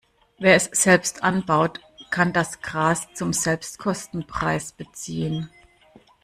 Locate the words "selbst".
0.73-1.21